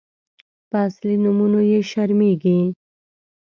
[0.69, 2.57] _په اصلي نومونو يې شرمېږي.